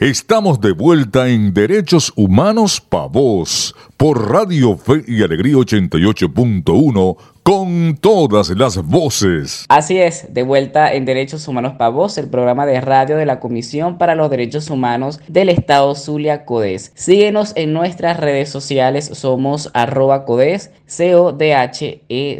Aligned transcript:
Estamos 0.00 0.60
de 0.60 0.72
vuelta 0.72 1.28
en 1.28 1.54
Derechos 1.54 2.12
Humanos 2.16 2.80
Pa' 2.80 3.06
Vos 3.06 3.76
por 3.96 4.28
Radio 4.28 4.76
Fe 4.76 5.04
y 5.06 5.22
Alegría 5.22 5.54
88.1 5.54 7.16
con 7.44 7.96
todas 8.00 8.50
las 8.50 8.84
voces. 8.84 9.66
Así 9.68 9.98
es, 9.98 10.34
de 10.34 10.42
vuelta 10.42 10.92
en 10.92 11.04
Derechos 11.04 11.46
Humanos 11.46 11.74
Pa' 11.78 11.90
Vos, 11.90 12.18
el 12.18 12.28
programa 12.28 12.66
de 12.66 12.80
radio 12.80 13.16
de 13.16 13.24
la 13.24 13.38
Comisión 13.38 13.96
para 13.96 14.16
los 14.16 14.30
Derechos 14.30 14.68
Humanos 14.68 15.20
del 15.28 15.48
Estado 15.48 15.94
Zulia 15.94 16.44
Codes. 16.44 16.90
Síguenos 16.96 17.52
en 17.54 17.72
nuestras 17.72 18.18
redes 18.18 18.48
sociales, 18.48 19.08
somos 19.12 19.70
arroba 19.74 20.24
codes, 20.24 20.72
C-O-D-H-E-Z. 20.86 22.34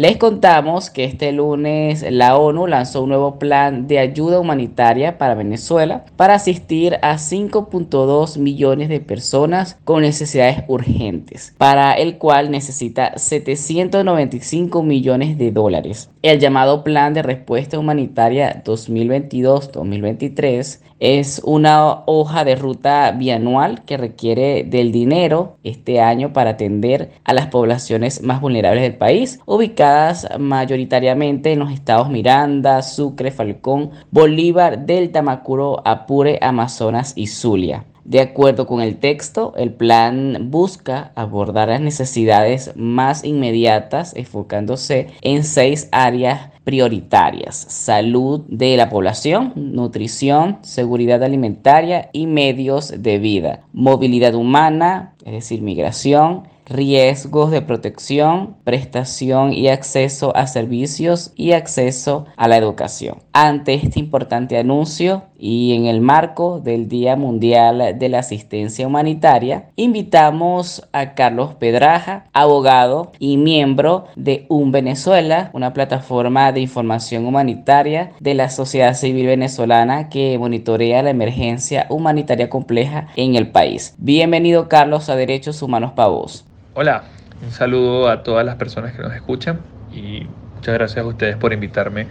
Les 0.00 0.16
contamos 0.16 0.88
que 0.88 1.04
este 1.04 1.30
lunes 1.30 2.06
la 2.10 2.38
ONU 2.38 2.66
lanzó 2.66 3.02
un 3.02 3.10
nuevo 3.10 3.38
plan 3.38 3.86
de 3.86 3.98
ayuda 3.98 4.40
humanitaria 4.40 5.18
para 5.18 5.34
Venezuela 5.34 6.06
para 6.16 6.36
asistir 6.36 6.94
a 7.02 7.16
5.2 7.16 8.38
millones 8.38 8.88
de 8.88 9.00
personas 9.00 9.78
con 9.84 10.00
necesidades 10.00 10.64
urgentes, 10.68 11.54
para 11.58 11.92
el 11.92 12.16
cual 12.16 12.50
necesita 12.50 13.18
795 13.18 14.82
millones 14.82 15.36
de 15.36 15.52
dólares. 15.52 16.08
El 16.22 16.38
llamado 16.38 16.82
Plan 16.82 17.12
de 17.12 17.20
Respuesta 17.20 17.78
Humanitaria 17.78 18.64
2022-2023 18.64 20.80
es 20.98 21.42
una 21.44 22.04
hoja 22.06 22.44
de 22.44 22.56
ruta 22.56 23.12
bianual 23.12 23.84
que 23.84 23.96
requiere 23.96 24.64
del 24.64 24.90
dinero 24.92 25.56
este 25.62 26.00
año 26.00 26.34
para 26.34 26.50
atender 26.50 27.12
a 27.24 27.32
las 27.32 27.46
poblaciones 27.46 28.22
más 28.22 28.42
vulnerables 28.42 28.82
del 28.82 28.96
país, 28.96 29.40
ubicadas 29.46 29.89
mayoritariamente 30.38 31.52
en 31.52 31.58
los 31.58 31.72
estados 31.72 32.10
Miranda, 32.10 32.82
Sucre, 32.82 33.30
Falcón, 33.30 33.90
Bolívar, 34.10 34.86
Delta, 34.86 35.22
Macuro, 35.22 35.82
Apure, 35.84 36.38
Amazonas 36.42 37.12
y 37.16 37.26
Zulia. 37.26 37.84
De 38.04 38.20
acuerdo 38.20 38.66
con 38.66 38.80
el 38.80 38.96
texto, 38.96 39.52
el 39.56 39.72
plan 39.72 40.50
busca 40.50 41.12
abordar 41.14 41.68
las 41.68 41.80
necesidades 41.80 42.72
más 42.74 43.24
inmediatas 43.24 44.16
enfocándose 44.16 45.08
en 45.20 45.44
seis 45.44 45.88
áreas 45.92 46.50
prioritarias. 46.64 47.56
Salud 47.56 48.42
de 48.48 48.76
la 48.76 48.88
población, 48.88 49.52
nutrición, 49.56 50.58
seguridad 50.62 51.22
alimentaria 51.22 52.10
y 52.12 52.26
medios 52.26 52.92
de 53.02 53.18
vida. 53.18 53.60
Movilidad 53.72 54.34
humana, 54.34 55.14
es 55.24 55.32
decir, 55.32 55.62
migración, 55.62 56.44
riesgos 56.70 57.50
de 57.50 57.62
protección, 57.62 58.54
prestación 58.62 59.52
y 59.52 59.68
acceso 59.68 60.34
a 60.36 60.46
servicios 60.46 61.32
y 61.34 61.52
acceso 61.52 62.26
a 62.36 62.46
la 62.46 62.56
educación. 62.56 63.18
Ante 63.32 63.74
este 63.74 63.98
importante 63.98 64.56
anuncio 64.56 65.24
y 65.36 65.74
en 65.74 65.86
el 65.86 66.00
marco 66.00 66.60
del 66.60 66.88
Día 66.88 67.16
Mundial 67.16 67.98
de 67.98 68.08
la 68.08 68.20
Asistencia 68.20 68.86
Humanitaria, 68.86 69.70
invitamos 69.74 70.88
a 70.92 71.14
Carlos 71.14 71.54
Pedraja, 71.54 72.26
abogado 72.32 73.10
y 73.18 73.36
miembro 73.36 74.04
de 74.14 74.46
Un 74.48 74.70
Venezuela, 74.70 75.50
una 75.52 75.72
plataforma 75.72 76.49
de 76.52 76.60
información 76.60 77.26
humanitaria 77.26 78.12
de 78.20 78.34
la 78.34 78.50
sociedad 78.50 78.94
civil 78.94 79.26
venezolana 79.26 80.08
que 80.08 80.38
monitorea 80.38 81.02
la 81.02 81.10
emergencia 81.10 81.86
humanitaria 81.88 82.48
compleja 82.48 83.08
en 83.16 83.36
el 83.36 83.48
país. 83.48 83.94
Bienvenido 83.98 84.68
Carlos 84.68 85.08
a 85.08 85.16
Derechos 85.16 85.62
Humanos 85.62 85.92
Pavos. 85.92 86.44
Hola, 86.74 87.04
un 87.42 87.50
saludo 87.52 88.08
a 88.08 88.22
todas 88.22 88.44
las 88.44 88.56
personas 88.56 88.92
que 88.92 89.02
nos 89.02 89.14
escuchan 89.14 89.60
y 89.92 90.26
muchas 90.54 90.74
gracias 90.74 91.04
a 91.04 91.08
ustedes 91.08 91.36
por 91.36 91.52
invitarme 91.52 92.06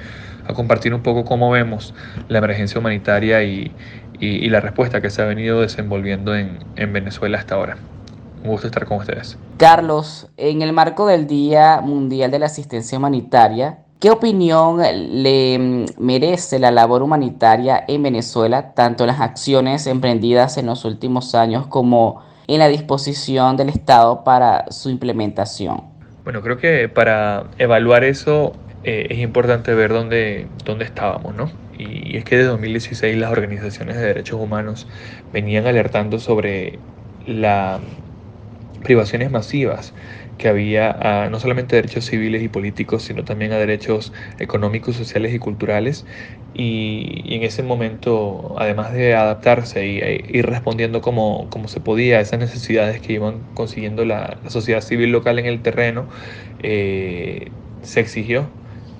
a 0.47 0.53
compartir 0.53 0.93
un 0.93 1.01
poco 1.01 1.25
cómo 1.25 1.51
vemos 1.51 1.93
la 2.27 2.39
emergencia 2.39 2.79
humanitaria 2.79 3.43
y, 3.43 3.71
la 4.21 4.59
respuesta 4.59 4.99
que 4.99 5.09
se 5.09 5.21
ha 5.21 5.25
venido 5.25 5.61
desenvolviendo 5.61 6.35
en, 6.35 6.59
en 6.75 6.91
Venezuela 6.91 7.37
hasta 7.37 7.55
ahora. 7.55 7.77
Un 8.43 8.49
gusto 8.49 8.67
estar 8.67 8.85
con 8.85 8.97
ustedes. 8.97 9.37
Carlos, 9.57 10.27
en 10.37 10.61
el 10.61 10.73
marco 10.73 11.07
del 11.07 11.27
Día 11.27 11.79
Mundial 11.81 12.31
de 12.31 12.39
la 12.39 12.47
Asistencia 12.47 12.97
Humanitaria, 12.97 13.79
¿Qué 13.99 14.09
opinión 14.11 14.79
le 14.79 15.85
merece 15.97 16.57
la 16.57 16.71
labor 16.71 17.03
humanitaria 17.03 17.83
en 17.85 18.01
Venezuela, 18.01 18.73
tanto 18.73 19.03
en 19.03 19.07
las 19.07 19.19
acciones 19.19 19.87
emprendidas 19.87 20.57
en 20.57 20.67
los 20.67 20.85
últimos 20.85 21.35
años 21.35 21.67
como 21.67 22.23
en 22.47 22.59
la 22.59 22.69
disposición 22.69 23.57
del 23.57 23.67
Estado 23.67 24.23
para 24.23 24.71
su 24.71 24.89
implementación? 24.89 25.81
Bueno, 26.23 26.41
creo 26.41 26.57
que 26.57 26.87
para 26.87 27.47
evaluar 27.57 28.05
eso 28.05 28.53
eh, 28.85 29.07
es 29.09 29.19
importante 29.19 29.73
ver 29.73 29.91
dónde, 29.91 30.47
dónde 30.63 30.85
estábamos, 30.85 31.35
¿no? 31.35 31.51
Y 31.77 32.15
es 32.15 32.23
que 32.23 32.37
desde 32.37 32.51
2016 32.51 33.17
las 33.17 33.33
organizaciones 33.33 33.97
de 33.97 34.03
derechos 34.03 34.39
humanos 34.39 34.87
venían 35.33 35.67
alertando 35.67 36.19
sobre 36.19 36.79
las 37.27 37.81
privaciones 38.83 39.31
masivas 39.31 39.93
que 40.37 40.47
había 40.47 40.91
a 40.91 41.29
no 41.29 41.39
solamente 41.39 41.75
derechos 41.75 42.05
civiles 42.05 42.41
y 42.43 42.49
políticos, 42.49 43.03
sino 43.03 43.25
también 43.25 43.51
a 43.51 43.57
derechos 43.57 44.13
económicos, 44.39 44.95
sociales 44.95 45.33
y 45.33 45.39
culturales. 45.39 46.05
Y, 46.53 47.35
en 47.35 47.43
ese 47.43 47.61
momento, 47.63 48.55
además 48.57 48.93
de 48.93 49.13
adaptarse 49.15 49.85
y 49.85 49.99
e 49.99 50.25
ir 50.29 50.45
respondiendo 50.47 51.01
como, 51.01 51.49
como, 51.49 51.67
se 51.67 51.79
podía 51.81 52.17
a 52.17 52.21
esas 52.21 52.39
necesidades 52.39 53.01
que 53.01 53.13
iban 53.13 53.43
consiguiendo 53.53 54.05
la, 54.05 54.39
sociedad 54.47 54.81
civil 54.81 55.11
local 55.11 55.39
en 55.39 55.45
el 55.45 55.61
terreno, 55.61 56.09
eh, 56.59 57.51
se 57.81 57.99
exigió 57.99 58.49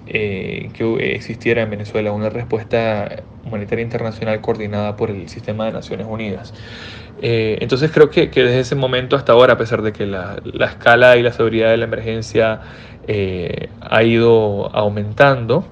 eh, 0.06 0.72
que 0.74 1.16
existiera 1.16 1.62
en 1.64 1.70
Venezuela 1.70 2.12
una 2.12 2.30
respuesta 2.30 3.24
humanitaria 3.50 3.84
internacional 3.84 4.40
coordinada 4.42 4.96
por 4.96 5.10
el 5.10 5.28
sistema 5.30 5.66
de 5.66 5.74
Naciones 5.74 6.08
Unidas. 6.10 6.54
Eh, 7.22 7.58
entonces 7.62 7.92
creo 7.92 8.10
que, 8.10 8.28
desde 8.28 8.60
ese 8.60 8.76
momento 8.76 9.16
hasta 9.16 9.34
ahora, 9.34 9.54
a 9.54 9.58
pesar 9.58 9.82
de 9.82 9.92
que 9.92 10.06
la, 10.06 10.38
escala 10.62 11.18
y 11.18 11.24
la 11.24 11.34
seguridad 11.34 11.70
de 11.70 11.78
la 11.78 11.86
emergencia 11.86 12.62
eh, 13.08 13.70
ha 13.82 14.04
ido 14.04 14.74
aumentando, 14.74 15.66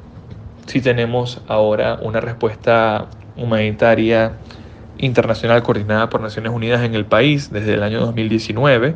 sí 0.66 0.82
tenemos 0.82 1.42
ahora 1.48 1.98
una 2.02 2.20
respuesta 2.20 3.06
humanitaria 3.38 4.34
internacional 4.98 5.64
coordinada 5.64 6.10
por 6.10 6.22
Naciones 6.22 6.52
Unidas 6.52 6.84
en 6.84 6.96
el 6.96 7.06
país 7.06 7.52
desde 7.52 7.76
el 7.76 7.84
año 7.84 8.00
2019 8.00 8.96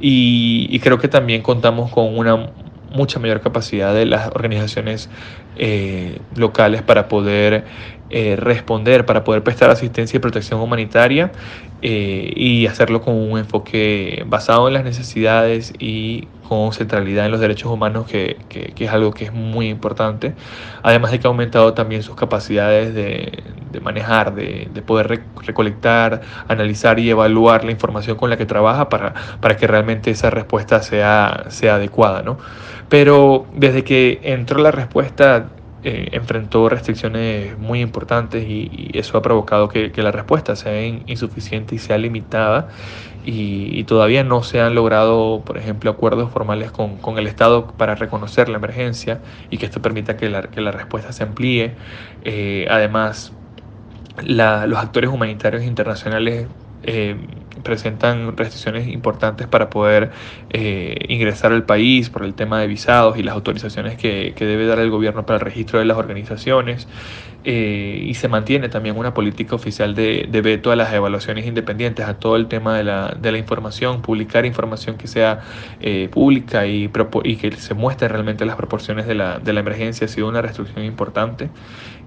y 0.00 0.78
creo 0.78 0.98
que 0.98 1.08
también 1.08 1.42
contamos 1.42 1.90
con 1.90 2.16
una 2.16 2.50
mucha 2.90 3.18
mayor 3.18 3.40
capacidad 3.40 3.94
de 3.94 4.06
las 4.06 4.28
organizaciones 4.28 5.08
eh, 5.56 6.18
locales 6.36 6.82
para 6.82 7.08
poder 7.08 7.64
eh, 8.10 8.36
responder, 8.36 9.04
para 9.04 9.22
poder 9.24 9.42
prestar 9.42 9.70
asistencia 9.70 10.16
y 10.16 10.20
protección 10.20 10.60
humanitaria 10.60 11.30
eh, 11.82 12.32
y 12.34 12.66
hacerlo 12.66 13.02
con 13.02 13.14
un 13.14 13.38
enfoque 13.38 14.24
basado 14.26 14.66
en 14.68 14.74
las 14.74 14.84
necesidades 14.84 15.74
y 15.78 16.26
con 16.48 16.72
centralidad 16.72 17.26
en 17.26 17.32
los 17.32 17.40
derechos 17.40 17.70
humanos, 17.70 18.06
que, 18.06 18.38
que, 18.48 18.72
es 18.82 18.90
algo 18.90 19.12
que 19.12 19.26
es 19.26 19.32
muy 19.34 19.68
importante. 19.68 20.34
Además 20.82 21.10
de 21.10 21.20
que 21.20 21.26
ha 21.26 21.30
aumentado 21.30 21.74
también 21.74 22.02
sus 22.02 22.16
capacidades 22.16 22.94
de, 22.94 23.42
de 23.70 23.80
manejar, 23.80 24.34
de, 24.34 24.68
de, 24.72 24.82
poder 24.82 25.20
recolectar, 25.44 26.22
analizar 26.48 26.98
y 26.98 27.10
evaluar 27.10 27.64
la 27.64 27.72
información 27.72 28.16
con 28.16 28.30
la 28.30 28.38
que 28.38 28.46
trabaja 28.46 28.88
para, 28.88 29.12
para 29.40 29.56
que 29.58 29.66
realmente 29.66 30.10
esa 30.10 30.30
respuesta 30.30 30.80
sea, 30.82 31.44
sea 31.48 31.74
adecuada. 31.74 32.22
¿no? 32.22 32.38
Pero 32.88 33.46
desde 33.54 33.84
que 33.84 34.20
entró 34.22 34.60
la 34.60 34.70
respuesta 34.70 35.50
eh, 35.84 36.08
enfrentó 36.12 36.68
restricciones 36.68 37.56
muy 37.58 37.80
importantes 37.80 38.44
y, 38.48 38.90
eso 38.94 39.16
ha 39.16 39.22
provocado 39.22 39.68
que, 39.68 39.92
la 39.96 40.10
respuesta 40.10 40.56
sea 40.56 40.84
insuficiente 40.84 41.74
y 41.74 41.78
sea 41.78 41.98
limitada 41.98 42.68
y, 43.24 43.84
todavía 43.84 44.24
no 44.24 44.42
se 44.42 44.60
han 44.60 44.74
logrado, 44.74 45.42
por 45.44 45.58
ejemplo, 45.58 45.90
acuerdos 45.90 46.30
formales 46.30 46.70
con, 46.72 47.18
el 47.18 47.26
Estado 47.26 47.66
para 47.66 47.94
reconocer 47.94 48.48
la 48.48 48.56
emergencia 48.56 49.20
y 49.50 49.58
que 49.58 49.66
esto 49.66 49.82
permita 49.82 50.16
que 50.16 50.28
la, 50.28 50.42
que 50.42 50.60
la 50.60 50.72
respuesta 50.72 51.12
se 51.12 51.24
amplíe. 51.24 51.74
Eh, 52.24 52.66
además, 52.70 53.32
los 54.24 54.78
actores 54.78 55.10
humanitarios 55.10 55.62
internacionales 55.62 56.48
eh, 56.82 57.16
presentan 57.62 58.36
restricciones 58.36 58.88
importantes 58.88 59.46
para 59.46 59.70
poder 59.70 60.10
eh, 60.50 60.96
ingresar 61.08 61.52
al 61.52 61.64
país 61.64 62.10
por 62.10 62.24
el 62.24 62.34
tema 62.34 62.60
de 62.60 62.66
visados 62.66 63.18
y 63.18 63.22
las 63.22 63.34
autorizaciones 63.34 63.96
que, 63.96 64.34
debe 64.38 64.66
dar 64.66 64.78
el 64.78 64.90
gobierno 64.90 65.26
para 65.26 65.38
el 65.38 65.44
registro 65.44 65.78
de 65.78 65.84
las 65.84 65.96
organizaciones. 65.96 66.88
Eh, 67.44 68.04
y 68.04 68.14
se 68.14 68.28
mantiene 68.28 68.68
también 68.68 68.98
una 68.98 69.14
política 69.14 69.54
oficial 69.54 69.94
de, 69.94 70.26
veto 70.42 70.72
a 70.72 70.76
las 70.76 70.92
evaluaciones 70.92 71.46
independientes, 71.46 72.04
a 72.06 72.18
todo 72.18 72.36
el 72.36 72.48
tema 72.48 72.76
de 72.76 72.84
la, 72.84 73.16
de 73.18 73.32
la 73.32 73.38
información, 73.38 74.02
publicar 74.02 74.44
información 74.44 74.96
que 74.96 75.06
sea 75.06 75.40
pública 76.10 76.66
y, 76.66 76.90
y, 77.24 77.36
que 77.36 77.52
se 77.52 77.74
muestre 77.74 78.08
realmente 78.08 78.44
las 78.44 78.56
proporciones 78.56 79.06
de 79.06 79.14
la, 79.14 79.38
de 79.38 79.52
la 79.52 79.60
emergencia 79.60 80.06
ha 80.06 80.08
sido 80.08 80.28
una 80.28 80.42
restricción 80.42 80.84
importante. 80.84 81.48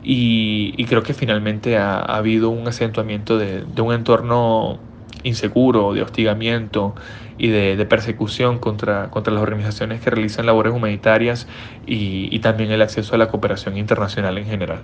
Y, 0.03 0.83
creo 0.85 1.03
que 1.03 1.13
finalmente 1.13 1.77
ha, 1.77 1.99
habido 1.99 2.49
un 2.49 2.67
acentuamiento 2.67 3.37
de, 3.37 3.63
un 3.81 3.93
entorno 3.93 4.79
inseguro, 5.23 5.93
de 5.93 6.01
hostigamiento 6.01 6.95
y 7.37 7.49
de, 7.49 7.85
persecución 7.85 8.59
contra, 8.59 9.09
contra 9.09 9.33
las 9.33 9.41
organizaciones 9.41 10.01
que 10.01 10.11
realizan 10.11 10.45
labores 10.45 10.73
humanitarias 10.73 11.47
y, 11.85 12.37
también 12.39 12.71
el 12.71 12.81
acceso 12.81 13.15
a 13.15 13.17
la 13.17 13.29
cooperación 13.29 13.77
internacional 13.77 14.37
en 14.37 14.45
general. 14.45 14.83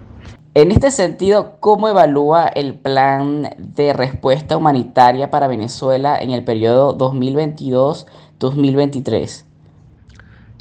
En 0.54 0.72
este 0.72 0.89
sentido, 0.89 1.57
¿cómo 1.60 1.88
evalúa 1.88 2.48
el 2.48 2.74
plan 2.74 3.50
de 3.57 3.94
respuesta 3.94 4.57
humanitaria 4.57 5.30
para 5.30 5.48
Venezuela 5.48 6.18
en 6.19 6.31
el 6.31 6.44
periodo 6.44 6.98
2022-2023? 6.98 9.44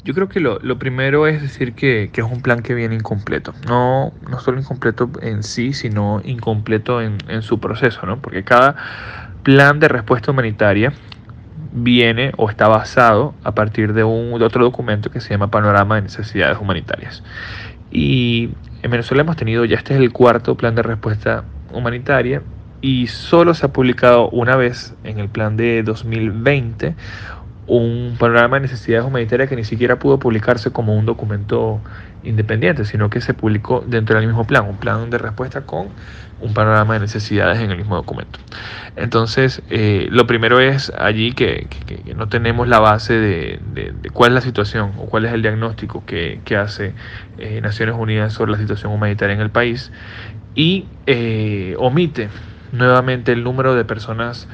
Yo 0.03 0.13
creo 0.13 0.29
que 0.29 0.39
lo, 0.39 0.59
primero 0.79 1.27
es 1.27 1.41
decir 1.41 1.73
que, 1.73 2.09
es 2.13 2.23
un 2.23 2.41
plan 2.41 2.61
que 2.61 2.73
viene 2.73 2.95
incompleto. 2.95 3.53
No, 3.67 4.13
no 4.29 4.39
solo 4.39 4.59
incompleto 4.59 5.09
en 5.21 5.43
sí, 5.43 5.73
sino 5.73 6.21
incompleto 6.23 7.01
en, 7.01 7.17
en 7.27 7.41
su 7.41 7.59
proceso, 7.59 8.05
¿no? 8.05 8.21
Porque 8.21 8.45
cada 8.45 8.77
plan 9.47 9.79
de 9.79 9.87
respuesta 9.87 10.31
humanitaria 10.31 10.91
viene 11.71 12.33
o 12.35 12.49
está 12.49 12.67
basado 12.67 13.33
a 13.45 13.53
partir 13.53 13.93
de, 13.93 14.03
un, 14.03 14.41
otro 14.41 14.65
documento 14.65 15.09
que 15.09 15.21
se 15.21 15.29
llama 15.29 15.49
Panorama 15.49 15.95
de 15.95 16.01
Necesidades 16.01 16.57
Humanitarias. 16.59 17.23
Y 17.89 18.49
en 18.83 18.91
Venezuela 18.91 19.21
hemos 19.23 19.37
tenido, 19.37 19.63
ya 19.63 19.77
este 19.77 19.93
es 19.93 20.01
el 20.01 20.11
cuarto 20.11 20.55
plan 20.55 20.75
de 20.75 20.81
respuesta 20.81 21.45
humanitaria 21.71 22.41
y 22.81 23.07
solo 23.07 23.53
se 23.53 23.67
ha 23.67 23.69
publicado 23.69 24.27
una 24.31 24.57
vez 24.57 24.93
en 25.05 25.17
el 25.17 25.29
plan 25.29 25.55
de 25.55 25.81
2020 25.81 26.95
un 27.67 28.17
panorama 28.19 28.57
de 28.57 28.63
necesidades 28.63 29.05
humanitarias 29.05 29.47
que 29.47 29.55
ni 29.55 29.63
siquiera 29.63 29.97
pudo 29.97 30.19
publicarse 30.19 30.71
como 30.71 30.93
un 30.93 31.05
documento 31.05 31.79
independiente, 32.23 32.85
sino 32.85 33.09
que 33.09 33.21
se 33.21 33.33
publicó 33.33 33.83
dentro 33.85 34.17
del 34.17 34.27
mismo 34.27 34.45
plan, 34.45 34.65
un 34.65 34.77
plan 34.77 35.09
de 35.09 35.17
respuesta 35.17 35.61
con 35.61 35.89
un 36.39 36.53
panorama 36.53 36.93
de 36.93 36.99
necesidades 37.01 37.59
en 37.59 37.71
el 37.71 37.77
mismo 37.77 37.95
documento. 37.95 38.39
Entonces, 38.95 39.61
eh, 39.69 40.07
lo 40.11 40.27
primero 40.27 40.59
es 40.59 40.91
allí 40.97 41.33
que, 41.33 41.67
no 42.15 42.27
tenemos 42.27 42.67
la 42.67 42.79
base 42.79 43.13
de, 43.13 43.59
cuál 44.13 44.31
es 44.31 44.35
la 44.35 44.41
situación 44.41 44.93
o 44.97 45.05
cuál 45.05 45.25
es 45.25 45.33
el 45.33 45.41
diagnóstico 45.41 46.03
que, 46.05 46.41
hace 46.57 46.93
eh, 47.37 47.61
Naciones 47.61 47.95
Unidas 47.97 48.33
sobre 48.33 48.51
la 48.51 48.57
situación 48.57 48.91
humanitaria 48.91 49.35
en 49.35 49.41
el 49.41 49.51
país 49.51 49.91
y 50.55 50.85
eh, 51.05 51.75
omite 51.77 52.29
nuevamente 52.71 53.31
el 53.31 53.43
número 53.43 53.75
de 53.75 53.85
personas 53.85 54.47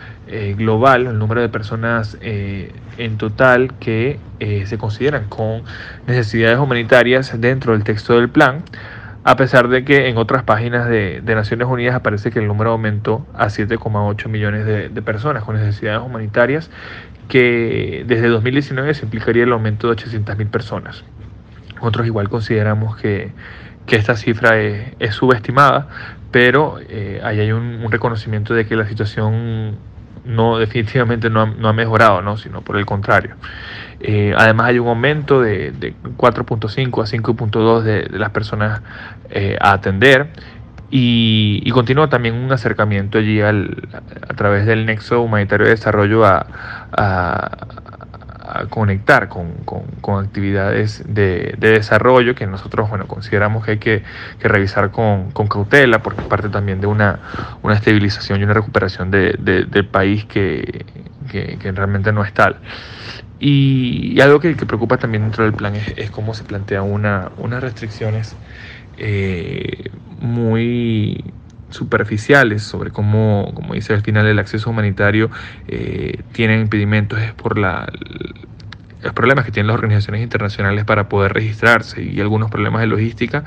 global, 0.55 1.07
el 1.07 1.19
número 1.19 1.41
de 1.41 1.49
personas 1.49 2.17
en 2.21 3.17
total 3.17 3.73
que 3.79 4.19
se 4.39 4.77
consideran 4.77 5.25
con 5.29 5.63
necesidades 6.07 6.59
humanitarias 6.59 7.39
dentro 7.39 7.73
del 7.73 7.83
texto 7.83 8.15
del 8.15 8.29
plan 8.29 8.63
a 9.25 9.37
pesar 9.37 9.69
de 9.69 9.85
que 9.85 10.09
en 10.09 10.17
otras 10.17 10.43
páginas 10.43 10.89
de, 10.89 11.21
Naciones 11.25 11.67
Unidas 11.67 11.95
aparece 11.95 12.29
que 12.29 12.39
el 12.39 12.47
número 12.47 12.71
aumentó 12.71 13.25
a 13.33 13.47
7,8 13.47 14.27
millones 14.27 14.65
de, 14.65 15.01
personas 15.01 15.43
con 15.43 15.55
necesidades 15.55 16.01
humanitarias, 16.01 16.69
que 17.29 18.03
desde 18.05 18.27
2019 18.27 18.93
se 18.93 19.05
implicaría 19.05 19.43
el 19.43 19.53
aumento 19.53 19.87
de 19.87 19.95
800.000 19.95 20.49
personas. 20.49 21.05
Nosotros 21.75 22.05
igual 22.05 22.27
consideramos 22.27 22.97
que, 22.97 23.31
esta 23.87 24.15
cifra 24.17 24.59
es, 24.59 25.15
subestimada, 25.15 25.87
pero 26.33 26.79
eh, 26.89 27.21
ahí 27.23 27.39
hay 27.39 27.51
un, 27.51 27.85
reconocimiento 27.91 28.55
de 28.55 28.65
que 28.65 28.75
la 28.75 28.87
situación 28.87 29.77
no 30.25 30.57
definitivamente 30.57 31.29
no 31.29 31.41
ha, 31.41 31.73
mejorado, 31.73 32.23
¿no? 32.23 32.37
sino 32.37 32.61
por 32.61 32.75
el 32.77 32.87
contrario. 32.87 33.35
Eh, 33.99 34.33
además 34.35 34.69
hay 34.69 34.79
un 34.79 34.87
aumento 34.87 35.41
de, 35.41 35.71
4.5 36.17 37.03
a 37.03 37.05
5.2 37.05 37.81
de, 37.83 38.09
las 38.17 38.31
personas 38.31 38.81
eh, 39.29 39.57
a 39.61 39.73
atender 39.73 40.29
y, 40.89 41.69
continúa 41.69 42.09
también 42.09 42.33
un 42.33 42.51
acercamiento 42.51 43.19
allí 43.19 43.39
al, 43.39 43.87
a 44.27 44.33
través 44.33 44.65
del 44.65 44.87
nexo 44.87 45.21
humanitario 45.21 45.65
de 45.65 45.71
desarrollo 45.71 46.25
a, 46.25 46.47
conectar 48.69 49.29
con, 49.29 49.53
actividades 50.19 51.03
de, 51.07 51.55
desarrollo 51.59 52.35
que 52.35 52.47
nosotros 52.47 52.89
bueno, 52.89 53.07
consideramos 53.07 53.65
que 53.65 53.71
hay 53.71 53.77
que, 53.77 54.03
revisar 54.41 54.91
con, 54.91 55.31
cautela 55.31 56.01
porque 56.01 56.21
parte 56.23 56.49
también 56.49 56.81
de 56.81 56.87
una, 56.87 57.19
una 57.61 57.75
estabilización 57.75 58.39
y 58.39 58.43
una 58.43 58.53
recuperación 58.53 59.11
del 59.11 59.87
país 59.91 60.25
que, 60.25 60.85
que 61.31 61.71
realmente 61.71 62.11
no 62.11 62.23
es 62.23 62.33
tal. 62.33 62.57
Y, 63.45 64.21
algo 64.21 64.39
que, 64.39 64.55
preocupa 64.55 64.95
también 64.95 65.23
dentro 65.23 65.43
del 65.43 65.51
plan 65.51 65.75
es, 65.75 66.09
cómo 66.11 66.33
se 66.33 66.45
plantea 66.45 66.81
una, 66.81 67.29
unas 67.37 67.61
restricciones 67.61 68.37
eh, 68.97 69.89
muy 70.21 71.25
superficiales 71.73 72.63
sobre 72.63 72.91
cómo, 72.91 73.51
como 73.53 73.73
dice 73.73 73.93
al 73.93 74.01
final, 74.01 74.27
el 74.27 74.39
acceso 74.39 74.69
humanitario 74.69 75.29
eh, 75.67 76.21
tiene 76.31 76.59
impedimentos 76.59 77.19
es 77.19 77.33
por 77.33 77.57
la, 77.57 77.87
los 79.01 79.13
problemas 79.13 79.45
que 79.45 79.51
tienen 79.51 79.67
las 79.67 79.75
organizaciones 79.75 80.21
internacionales 80.21 80.85
para 80.85 81.09
poder 81.09 81.33
registrarse 81.33 82.01
y 82.01 82.21
algunos 82.21 82.49
problemas 82.49 82.81
de 82.81 82.87
logística 82.87 83.43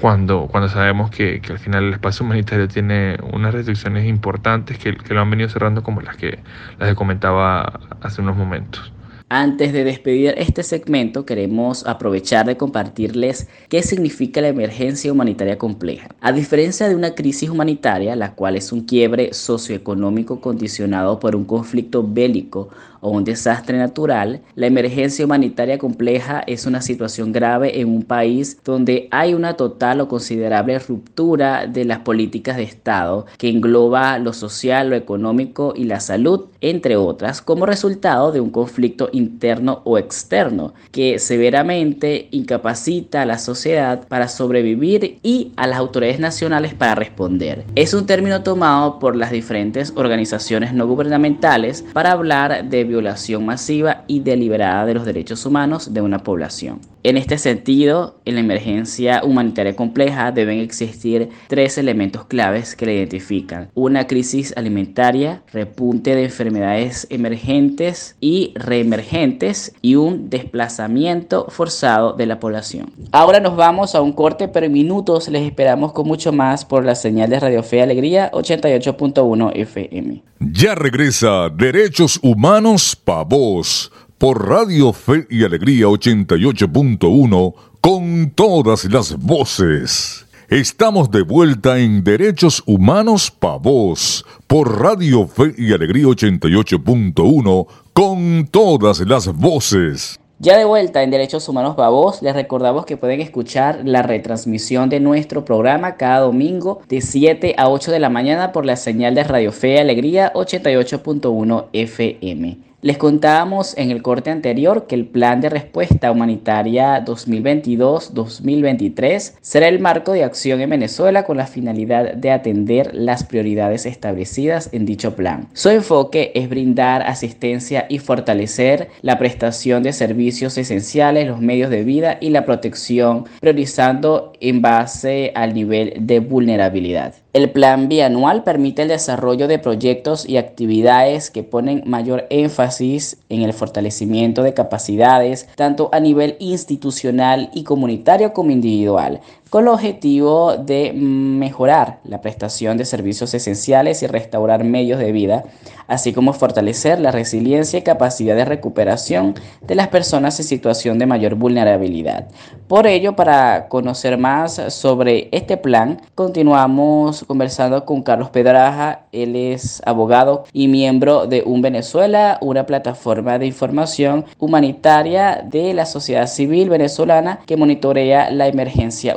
cuando, 0.00 0.46
cuando 0.46 0.68
sabemos 0.68 1.10
que, 1.10 1.42
al 1.50 1.58
final 1.58 1.84
el 1.84 1.92
espacio 1.94 2.24
humanitario 2.24 2.68
tiene 2.68 3.16
unas 3.32 3.52
restricciones 3.52 4.06
importantes 4.06 4.78
que, 4.78 4.96
que 4.96 5.14
lo 5.14 5.20
han 5.20 5.30
venido 5.30 5.48
cerrando 5.48 5.82
como 5.82 6.00
las 6.00 6.16
que, 6.16 6.38
las 6.78 6.88
que 6.88 6.94
comentaba 6.94 7.80
hace 8.00 8.22
unos 8.22 8.36
momentos. 8.36 8.92
Antes 9.32 9.72
de 9.72 9.84
despedir 9.84 10.34
este 10.38 10.64
segmento, 10.64 11.24
queremos 11.24 11.86
aprovechar 11.86 12.46
de 12.46 12.56
compartirles 12.56 13.46
qué 13.68 13.80
significa 13.80 14.40
la 14.40 14.48
emergencia 14.48 15.12
humanitaria 15.12 15.56
compleja. 15.56 16.08
A 16.20 16.32
diferencia 16.32 16.88
de 16.88 16.96
una 16.96 17.14
crisis 17.14 17.48
humanitaria, 17.48 18.16
la 18.16 18.34
cual 18.34 18.56
es 18.56 18.72
un 18.72 18.80
quiebre 18.80 19.32
socioeconómico 19.32 20.40
condicionado 20.40 21.20
por 21.20 21.36
un 21.36 21.44
conflicto 21.44 22.02
bélico 22.04 22.70
o 23.00 23.10
un 23.10 23.24
desastre 23.24 23.78
natural, 23.78 24.42
la 24.56 24.66
emergencia 24.66 25.24
humanitaria 25.24 25.78
compleja 25.78 26.42
es 26.46 26.66
una 26.66 26.82
situación 26.82 27.32
grave 27.32 27.80
en 27.80 27.88
un 27.88 28.02
país 28.02 28.58
donde 28.64 29.08
hay 29.10 29.34
una 29.34 29.54
total 29.54 30.00
o 30.00 30.08
considerable 30.08 30.78
ruptura 30.80 31.68
de 31.68 31.84
las 31.84 32.00
políticas 32.00 32.56
de 32.56 32.64
Estado 32.64 33.26
que 33.38 33.48
engloba 33.48 34.18
lo 34.18 34.32
social, 34.32 34.90
lo 34.90 34.96
económico 34.96 35.72
y 35.76 35.84
la 35.84 36.00
salud, 36.00 36.46
entre 36.60 36.96
otras, 36.96 37.40
como 37.40 37.64
resultado 37.64 38.32
de 38.32 38.40
un 38.40 38.50
conflicto 38.50 39.08
interno 39.20 39.82
o 39.84 39.98
externo 39.98 40.74
que 40.90 41.18
severamente 41.18 42.28
incapacita 42.30 43.22
a 43.22 43.26
la 43.26 43.38
sociedad 43.38 44.06
para 44.08 44.28
sobrevivir 44.28 45.18
y 45.22 45.52
a 45.56 45.66
las 45.66 45.78
autoridades 45.78 46.20
nacionales 46.20 46.74
para 46.74 46.94
responder. 46.94 47.64
Es 47.74 47.94
un 47.94 48.06
término 48.06 48.42
tomado 48.42 48.98
por 48.98 49.16
las 49.16 49.30
diferentes 49.30 49.92
organizaciones 49.96 50.72
no 50.72 50.86
gubernamentales 50.86 51.84
para 51.92 52.12
hablar 52.12 52.68
de 52.68 52.84
violación 52.84 53.44
masiva 53.44 54.04
y 54.06 54.20
deliberada 54.20 54.86
de 54.86 54.94
los 54.94 55.04
derechos 55.04 55.46
humanos 55.46 55.92
de 55.92 56.00
una 56.00 56.18
población. 56.18 56.80
En 57.02 57.16
este 57.16 57.38
sentido, 57.38 58.20
en 58.26 58.34
la 58.34 58.40
emergencia 58.40 59.22
humanitaria 59.24 59.74
compleja 59.74 60.32
deben 60.32 60.58
existir 60.58 61.30
tres 61.48 61.78
elementos 61.78 62.26
claves 62.26 62.76
que 62.76 62.84
la 62.84 62.92
identifican. 62.92 63.70
Una 63.74 64.06
crisis 64.06 64.52
alimentaria, 64.54 65.42
repunte 65.50 66.14
de 66.14 66.24
enfermedades 66.24 67.06
emergentes 67.08 68.16
y 68.20 68.52
reemergentes 68.54 69.72
y 69.80 69.94
un 69.94 70.28
desplazamiento 70.28 71.46
forzado 71.48 72.12
de 72.12 72.26
la 72.26 72.38
población. 72.38 72.92
Ahora 73.12 73.40
nos 73.40 73.56
vamos 73.56 73.94
a 73.94 74.02
un 74.02 74.12
corte, 74.12 74.48
pero 74.48 74.66
en 74.66 74.72
minutos 74.72 75.28
les 75.28 75.46
esperamos 75.46 75.94
con 75.94 76.06
mucho 76.06 76.32
más 76.32 76.66
por 76.66 76.84
la 76.84 76.94
señal 76.94 77.30
de 77.30 77.40
Radio 77.40 77.62
Fe 77.62 77.80
Alegría 77.80 78.30
88.1 78.32 79.52
FM. 79.54 80.22
Ya 80.40 80.74
regresa 80.74 81.48
Derechos 81.48 82.18
Humanos 82.22 82.94
Pa' 82.94 83.24
Vos 83.24 83.90
por 84.20 84.46
Radio 84.50 84.92
Fe 84.92 85.26
y 85.30 85.44
Alegría 85.44 85.86
88.1 85.86 87.54
con 87.80 88.30
todas 88.34 88.84
las 88.84 89.16
voces. 89.16 90.26
Estamos 90.50 91.10
de 91.10 91.22
vuelta 91.22 91.78
en 91.78 92.04
Derechos 92.04 92.62
Humanos 92.66 93.30
Pa' 93.30 93.56
Vos 93.56 94.26
por 94.46 94.78
Radio 94.78 95.26
Fe 95.26 95.54
y 95.56 95.72
Alegría 95.72 96.04
88.1 96.04 97.66
con 97.94 98.46
todas 98.50 99.00
las 99.00 99.34
voces. 99.34 100.20
Ya 100.38 100.58
de 100.58 100.66
vuelta 100.66 101.02
en 101.02 101.10
Derechos 101.10 101.48
Humanos 101.48 101.76
Babos, 101.76 102.20
les 102.20 102.34
recordamos 102.34 102.84
que 102.84 102.98
pueden 102.98 103.22
escuchar 103.22 103.80
la 103.84 104.02
retransmisión 104.02 104.90
de 104.90 105.00
nuestro 105.00 105.46
programa 105.46 105.96
cada 105.96 106.20
domingo 106.20 106.82
de 106.90 107.00
7 107.00 107.54
a 107.56 107.70
8 107.70 107.90
de 107.90 108.00
la 108.00 108.10
mañana 108.10 108.52
por 108.52 108.66
la 108.66 108.76
señal 108.76 109.14
de 109.14 109.24
Radio 109.24 109.50
Fe 109.50 109.76
y 109.76 109.78
Alegría 109.78 110.30
88.1 110.34 111.66
FM. 111.72 112.69
Les 112.82 112.96
contábamos 112.96 113.76
en 113.76 113.90
el 113.90 114.00
corte 114.00 114.30
anterior 114.30 114.86
que 114.86 114.94
el 114.94 115.04
Plan 115.04 115.42
de 115.42 115.50
Respuesta 115.50 116.10
Humanitaria 116.10 117.04
2022-2023 117.04 119.34
será 119.42 119.68
el 119.68 119.80
marco 119.80 120.12
de 120.12 120.24
acción 120.24 120.62
en 120.62 120.70
Venezuela 120.70 121.24
con 121.24 121.36
la 121.36 121.46
finalidad 121.46 122.14
de 122.14 122.30
atender 122.30 122.94
las 122.94 123.24
prioridades 123.24 123.84
establecidas 123.84 124.70
en 124.72 124.86
dicho 124.86 125.14
plan. 125.14 125.48
Su 125.52 125.68
enfoque 125.68 126.32
es 126.34 126.48
brindar 126.48 127.02
asistencia 127.02 127.84
y 127.90 127.98
fortalecer 127.98 128.88
la 129.02 129.18
prestación 129.18 129.82
de 129.82 129.92
servicios 129.92 130.56
esenciales, 130.56 131.28
los 131.28 131.42
medios 131.42 131.68
de 131.68 131.84
vida 131.84 132.16
y 132.18 132.30
la 132.30 132.46
protección, 132.46 133.26
priorizando 133.40 134.32
en 134.40 134.62
base 134.62 135.32
al 135.34 135.52
nivel 135.52 135.92
de 136.00 136.20
vulnerabilidad. 136.20 137.12
El 137.32 137.50
plan 137.50 137.88
bianual 137.88 138.42
permite 138.42 138.82
el 138.82 138.88
desarrollo 138.88 139.46
de 139.46 139.60
proyectos 139.60 140.28
y 140.28 140.36
actividades 140.36 141.30
que 141.30 141.44
ponen 141.44 141.84
mayor 141.86 142.26
énfasis 142.28 143.18
en 143.28 143.42
el 143.42 143.52
fortalecimiento 143.52 144.42
de 144.42 144.52
capacidades, 144.52 145.48
tanto 145.54 145.90
a 145.92 146.00
nivel 146.00 146.36
institucional 146.40 147.48
y 147.54 147.62
comunitario 147.62 148.32
como 148.32 148.50
individual, 148.50 149.20
con 149.50 149.64
el 149.64 149.68
objetivo 149.68 150.56
de 150.56 150.92
mejorar 150.94 151.98
la 152.04 152.20
prestación 152.20 152.78
de 152.78 152.84
servicios 152.84 153.34
esenciales 153.34 154.02
y 154.02 154.06
restaurar 154.06 154.62
medios 154.62 155.00
de 155.00 155.10
vida, 155.10 155.44
así 155.88 156.12
como 156.12 156.32
fortalecer 156.32 157.00
la 157.00 157.10
resiliencia 157.10 157.80
y 157.80 157.82
capacidad 157.82 158.36
de 158.36 158.44
recuperación 158.44 159.34
de 159.60 159.74
las 159.74 159.88
personas 159.88 160.38
en 160.38 160.46
situación 160.46 161.00
de 161.00 161.06
mayor 161.06 161.34
vulnerabilidad. 161.34 162.28
Por 162.68 162.86
ello, 162.86 163.16
para 163.16 163.66
conocer 163.66 164.16
más 164.16 164.62
sobre 164.68 165.28
este 165.32 165.56
plan, 165.56 166.00
continuamos 166.14 167.24
conversando 167.24 167.84
con 167.84 168.02
Carlos 168.02 168.30
Pedraja. 168.30 169.00
Él 169.10 169.34
es 169.34 169.82
abogado 169.84 170.44
y 170.52 170.68
miembro 170.68 171.26
de 171.26 171.42
Un 171.44 171.60
Venezuela, 171.60 172.38
una 172.40 172.66
plataforma 172.66 173.40
de 173.40 173.46
información 173.46 174.24
humanitaria 174.38 175.44
de 175.44 175.74
la 175.74 175.86
sociedad 175.86 176.28
civil 176.28 176.70
venezolana 176.70 177.40
que 177.46 177.56
monitorea 177.56 178.30
la 178.30 178.46
emergencia 178.46 179.16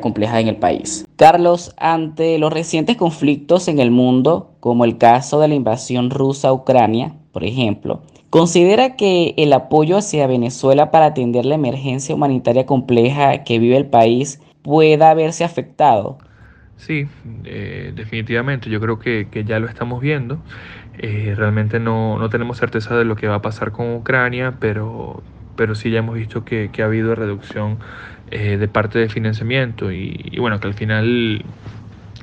compleja 0.00 0.40
en 0.40 0.48
el 0.48 0.56
país. 0.56 1.06
Carlos, 1.16 1.74
ante 1.76 2.38
los 2.38 2.52
recientes 2.52 2.96
conflictos 2.96 3.68
en 3.68 3.78
el 3.78 3.90
mundo, 3.90 4.52
como 4.60 4.84
el 4.84 4.98
caso 4.98 5.40
de 5.40 5.48
la 5.48 5.54
invasión 5.54 6.10
rusa 6.10 6.48
a 6.48 6.52
Ucrania, 6.52 7.14
por 7.32 7.44
ejemplo, 7.44 8.02
¿Considera 8.32 8.96
que 8.96 9.34
el 9.36 9.52
apoyo 9.52 9.98
hacia 9.98 10.26
Venezuela 10.26 10.90
para 10.90 11.04
atender 11.04 11.44
la 11.44 11.56
emergencia 11.56 12.14
humanitaria 12.14 12.64
compleja 12.64 13.44
que 13.44 13.58
vive 13.58 13.76
el 13.76 13.84
país 13.84 14.40
pueda 14.62 15.12
verse 15.12 15.44
afectado? 15.44 16.16
Sí, 16.78 17.06
eh, 17.44 17.92
definitivamente. 17.94 18.70
Yo 18.70 18.80
creo 18.80 18.98
que, 18.98 19.28
ya 19.44 19.58
lo 19.58 19.68
estamos 19.68 20.00
viendo. 20.00 20.38
Eh, 20.96 21.34
realmente 21.36 21.78
no, 21.78 22.26
tenemos 22.30 22.56
certeza 22.56 22.96
de 22.96 23.04
lo 23.04 23.16
que 23.16 23.28
va 23.28 23.34
a 23.34 23.42
pasar 23.42 23.70
con 23.70 23.96
Ucrania, 23.96 24.54
pero, 24.58 25.22
pero 25.54 25.74
sí 25.74 25.90
ya 25.90 25.98
hemos 25.98 26.14
visto 26.14 26.42
que, 26.42 26.70
ha 26.78 26.84
habido 26.86 27.14
reducción 27.14 27.80
eh, 28.30 28.56
de 28.56 28.68
parte 28.68 28.98
de 28.98 29.08
financiamiento 29.08 29.90
y, 29.92 30.36
bueno, 30.38 30.60
que 30.60 30.68
al 30.68 30.74
final 30.74 31.44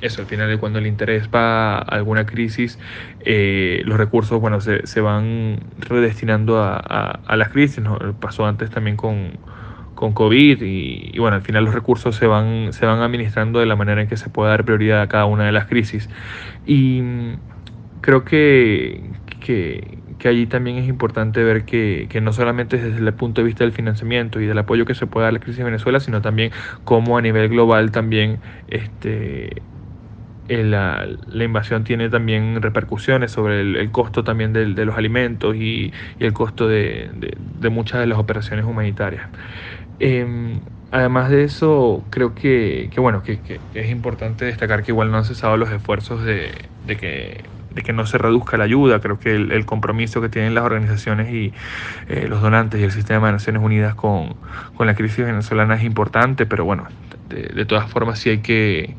eso, 0.00 0.22
al 0.22 0.26
final 0.26 0.58
cuando 0.58 0.78
el 0.78 0.86
interés 0.86 1.28
va 1.32 1.76
a 1.76 1.80
alguna 1.80 2.24
crisis, 2.24 2.78
eh, 3.20 3.82
los 3.84 3.98
recursos 3.98 4.40
bueno, 4.40 4.60
se, 4.60 4.86
se 4.86 5.00
van 5.00 5.60
redestinando 5.78 6.62
a, 6.62 6.76
a, 6.78 7.36
las 7.36 7.50
crisis. 7.50 7.82
¿no? 7.82 7.98
Pasó 8.18 8.46
antes 8.46 8.70
también 8.70 8.96
con, 8.96 9.32
con 10.00 10.14
COVID 10.14 10.62
y, 10.62 11.18
bueno, 11.18 11.36
al 11.36 11.42
final 11.42 11.62
los 11.66 11.74
recursos 11.74 12.16
se 12.16 12.26
van, 12.26 12.72
se 12.72 12.86
van 12.86 13.02
administrando 13.02 13.60
de 13.60 13.66
la 13.66 13.76
manera 13.76 14.00
en 14.00 14.08
que 14.08 14.16
se 14.16 14.30
puede 14.30 14.48
dar 14.48 14.64
prioridad 14.64 15.02
a 15.02 15.08
cada 15.08 15.26
una 15.26 15.44
de 15.44 15.52
las 15.52 15.66
crisis. 15.66 16.08
Y 16.64 17.02
creo 18.00 18.24
que, 18.24 19.02
que, 19.40 19.98
que 20.20 20.28
allí 20.28 20.46
también 20.46 20.76
es 20.76 20.88
importante 20.88 21.42
ver 21.42 21.64
que, 21.64 22.06
que, 22.08 22.20
no 22.20 22.32
solamente 22.32 22.76
desde 22.76 22.98
el 23.04 23.12
punto 23.14 23.40
de 23.40 23.46
vista 23.46 23.64
del 23.64 23.72
financiamiento 23.72 24.40
y 24.40 24.46
del 24.46 24.58
apoyo 24.58 24.84
que 24.84 24.94
se 24.94 25.06
puede 25.06 25.24
dar 25.24 25.30
a 25.30 25.32
la 25.32 25.40
crisis 25.40 25.58
de 25.58 25.64
Venezuela, 25.64 25.98
sino 25.98 26.22
también 26.22 26.52
cómo 26.84 27.18
a 27.18 27.22
nivel 27.22 27.48
global 27.48 27.90
también 27.90 28.38
este, 28.68 29.62
eh, 30.50 30.64
la, 30.64 31.06
invasión 31.44 31.84
tiene 31.84 32.08
también 32.08 32.60
repercusiones 32.60 33.30
sobre 33.30 33.60
el, 33.60 33.90
costo 33.92 34.24
también 34.24 34.52
de, 34.52 34.66
los 34.84 34.96
alimentos 34.96 35.54
y, 35.54 35.92
el 36.18 36.32
costo 36.32 36.66
de, 36.66 37.08
muchas 37.70 38.00
de 38.00 38.08
las 38.08 38.18
operaciones 38.18 38.64
humanitarias. 38.64 39.28
Em, 40.00 40.58
además 40.90 41.30
de 41.30 41.44
eso, 41.44 42.02
creo 42.10 42.34
que, 42.34 42.90
bueno, 42.96 43.22
que, 43.22 43.38
es 43.74 43.90
importante 43.90 44.44
destacar 44.44 44.82
que 44.82 44.90
igual 44.90 45.12
no 45.12 45.18
han 45.18 45.24
cesado 45.24 45.56
los 45.56 45.70
esfuerzos 45.70 46.24
de, 46.24 46.50
que 46.98 47.44
de 47.74 47.82
que 47.82 47.92
no 47.92 48.06
se 48.06 48.18
reduzca 48.18 48.56
la 48.56 48.64
ayuda. 48.64 49.00
Creo 49.00 49.18
que 49.18 49.34
el, 49.34 49.66
compromiso 49.66 50.20
que 50.20 50.28
tienen 50.28 50.54
las 50.54 50.64
organizaciones 50.64 51.32
y 51.32 51.52
eh, 52.08 52.26
los 52.28 52.42
donantes 52.42 52.80
y 52.80 52.84
el 52.84 52.92
sistema 52.92 53.28
de 53.28 53.34
Naciones 53.34 53.62
Unidas 53.62 53.94
con, 53.94 54.34
la 54.78 54.94
crisis 54.94 55.24
venezolana 55.24 55.74
es 55.76 55.84
importante, 55.84 56.46
pero 56.46 56.64
bueno, 56.64 56.86
de 57.28 57.64
todas 57.64 57.88
formas 57.88 58.18
sí 58.18 58.30
hay 58.30 58.38
que 58.38 58.96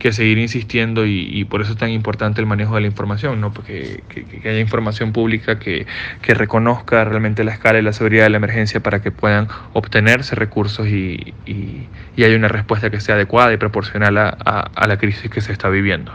que 0.00 0.12
seguir 0.12 0.38
insistiendo 0.38 1.06
y, 1.06 1.44
por 1.44 1.60
eso 1.60 1.72
es 1.72 1.78
tan 1.78 1.90
importante 1.90 2.40
el 2.40 2.46
manejo 2.48 2.74
de 2.74 2.80
la 2.80 2.88
información, 2.88 3.40
¿no? 3.40 3.52
Porque 3.52 4.02
que, 4.08 4.48
haya 4.48 4.58
información 4.58 5.12
pública 5.12 5.60
que, 5.60 5.86
reconozca 6.26 7.04
realmente 7.04 7.44
la 7.44 7.52
escala 7.52 7.78
y 7.78 7.82
la 7.82 7.92
seguridad 7.92 8.24
de 8.24 8.30
la 8.30 8.38
emergencia 8.38 8.80
para 8.80 9.00
que 9.02 9.12
puedan 9.12 9.46
obtenerse 9.74 10.34
recursos 10.34 10.88
y, 10.88 11.34
y, 11.46 11.86
haya 12.24 12.36
una 12.36 12.48
respuesta 12.48 12.90
que 12.90 13.00
sea 13.00 13.14
adecuada 13.14 13.52
y 13.52 13.58
proporcional 13.58 14.18
a 14.18 14.86
la 14.88 14.96
crisis 14.98 15.30
que 15.30 15.40
se 15.40 15.52
está 15.52 15.68
viviendo. 15.68 16.12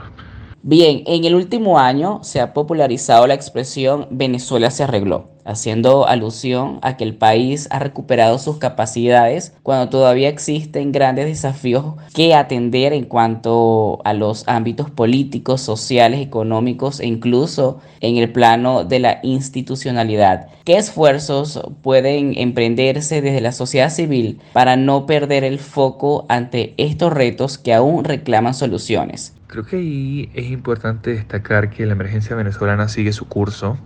Bien, 0.67 1.03
en 1.05 1.25
el 1.25 1.35
último 1.35 1.77
año 1.77 2.23
se 2.23 2.41
ha 2.41 2.51
popularizado 2.55 3.27
la 3.27 3.35
expresión 3.35 4.07
Venezuela 4.09 4.71
se 4.71 4.83
arregló, 4.83 5.34
haciendo 5.45 6.07
alusión 6.07 6.79
a 6.81 6.97
que 6.97 7.03
el 7.03 7.15
país 7.15 7.67
ha 7.71 7.79
recuperado 7.79 8.37
sus 8.39 8.57
capacidades 8.57 9.53
cuando 9.63 9.89
todavía 9.89 10.27
existen 10.27 10.91
grandes 10.91 11.27
desafíos 11.27 11.93
que 12.13 12.33
atender 12.33 12.91
en 12.93 13.05
cuanto 13.05 14.01
a 14.03 14.13
los 14.13 14.47
ámbitos 14.47 14.89
políticos, 14.89 15.61
sociales, 15.61 16.19
económicos 16.19 16.99
e 16.99 17.05
incluso 17.05 17.79
en 18.01 18.17
el 18.17 18.31
plano 18.31 18.83
de 18.83 18.99
la 18.99 19.19
institucionalidad. 19.23 20.47
¿Qué 20.65 20.77
esfuerzos 20.77 21.61
pueden 21.83 22.33
emprenderse 22.37 23.21
desde 23.21 23.39
la 23.39 23.51
sociedad 23.51 23.91
civil 23.91 24.39
para 24.51 24.75
no 24.75 25.05
perder 25.05 25.43
el 25.43 25.59
foco 25.59 26.25
ante 26.27 26.73
estos 26.77 27.13
retos 27.13 27.59
que 27.59 27.73
aún 27.73 28.03
reclaman 28.03 28.55
soluciones? 28.55 29.33
Creo 29.47 29.63
que 29.63 29.77
ahí 29.77 30.29
es 30.33 30.49
importante 30.49 31.11
destacar 31.11 31.69
que 31.69 31.85
la 31.85 31.93
emergencia 31.93 32.35
venezolana 32.35 32.89
sigue 32.89 33.13
su 33.13 33.27
curso 33.27 33.77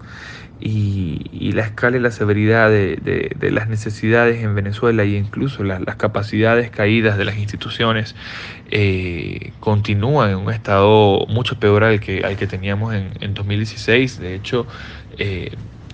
y, 0.62 1.52
la 1.54 1.64
escala 1.64 1.98
y 1.98 2.00
la 2.00 2.12
severidad 2.12 2.70
de, 2.70 3.50
las 3.52 3.70
necesidades 3.70 4.44
en 4.44 4.56
Venezuela 4.56 5.04
e 5.04 5.18
incluso 5.18 5.64
las, 5.64 5.82
capacidades 5.96 6.70
caídas 6.70 7.18
de 7.18 7.26
las 7.26 7.38
instituciones 7.38 8.16
eh, 8.72 9.52
continúan 9.60 10.32
en 10.32 10.38
un 10.38 10.52
estado 10.52 11.26
mucho 11.28 11.60
peor 11.60 11.84
al 11.84 12.00
que, 12.00 12.24
al 12.24 12.36
que 12.36 12.48
teníamos 12.48 12.94
en, 12.94 13.34
2016. 13.34 14.20
De 14.20 14.36
hecho, 14.36 14.68
eh, 15.18 15.52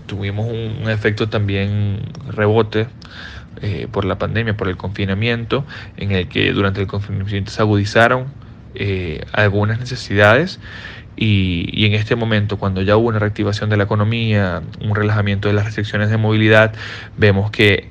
tuvimos 0.08 0.48
un, 0.48 0.90
efecto 0.90 1.30
también 1.30 2.02
rebote. 2.30 2.88
Eh, 3.62 3.88
por 3.90 4.04
la 4.04 4.18
pandemia, 4.18 4.58
por 4.58 4.68
el 4.68 4.76
confinamiento, 4.76 5.66
en 5.96 6.12
el 6.12 6.28
que 6.28 6.52
durante 6.52 6.82
el 6.82 6.88
confinamiento 6.88 7.52
se 7.52 7.62
agudizaron 7.62 8.26
algunas 9.32 9.80
necesidades 9.80 10.60
y, 11.18 11.86
en 11.86 11.94
este 11.94 12.16
momento, 12.16 12.58
cuando 12.58 12.82
ya 12.82 12.98
hubo 12.98 13.08
una 13.08 13.20
reactivación 13.20 13.70
de 13.70 13.78
la 13.78 13.84
economía, 13.84 14.62
un 14.82 14.96
relajamiento 14.96 15.48
de 15.48 15.54
las 15.54 15.66
restricciones 15.66 16.10
de 16.10 16.18
movilidad, 16.18 16.74
vemos 17.18 17.52
que 17.52 17.90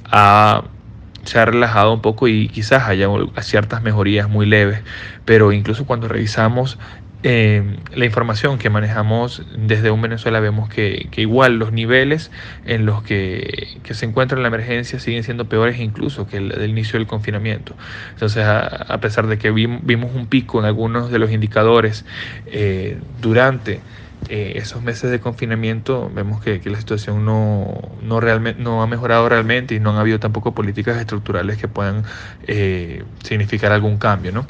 se 1.24 1.38
ha 1.38 1.44
relajado 1.46 1.92
un 1.94 2.02
poco 2.02 2.28
y 2.28 2.48
quizás 2.48 2.82
haya 2.86 3.08
ciertas 3.40 3.82
mejorías 3.82 4.28
muy 4.28 4.46
leves, 4.46 4.82
pero 5.24 5.52
incluso 5.52 5.86
cuando 5.86 6.06
revisamos 6.06 6.78
eh, 7.26 7.78
la 7.94 8.04
información 8.04 8.58
que 8.58 8.68
manejamos 8.68 9.42
desde 9.56 9.90
un 9.90 10.02
Venezuela 10.02 10.40
vemos 10.40 10.68
que, 10.68 11.08
igual 11.16 11.56
los 11.58 11.72
niveles 11.72 12.30
en 12.66 12.84
los 12.84 13.02
que, 13.02 13.78
se 13.90 14.04
encuentra 14.04 14.38
la 14.38 14.48
emergencia 14.48 15.00
siguen 15.00 15.22
siendo 15.22 15.48
peores 15.48 15.80
incluso 15.80 16.26
que 16.26 16.36
el 16.36 16.50
del 16.50 16.68
inicio 16.68 16.98
del 16.98 17.08
confinamiento. 17.08 17.74
Entonces, 18.12 18.44
a, 18.44 19.00
pesar 19.00 19.26
de 19.26 19.38
que 19.38 19.50
vimos 19.50 20.14
un 20.14 20.26
pico 20.26 20.58
en 20.58 20.66
algunos 20.66 21.10
de 21.10 21.18
los 21.18 21.32
indicadores 21.32 22.04
eh, 22.44 22.98
durante 23.22 23.80
eh, 24.28 24.54
esos 24.56 24.82
meses 24.82 25.10
de 25.10 25.20
confinamiento 25.20 26.10
vemos 26.14 26.42
que, 26.42 26.60
la 26.64 26.78
situación 26.78 27.24
no, 27.24 27.92
no, 28.02 28.20
realmente, 28.20 28.62
no 28.62 28.82
ha 28.82 28.86
mejorado 28.86 29.28
realmente 29.28 29.74
y 29.74 29.80
no 29.80 29.90
han 29.90 29.96
habido 29.96 30.18
tampoco 30.18 30.54
políticas 30.54 30.98
estructurales 30.98 31.58
que 31.58 31.68
puedan 31.68 32.04
eh, 32.46 33.02
significar 33.22 33.72
algún 33.72 33.98
cambio. 33.98 34.32
¿no? 34.32 34.46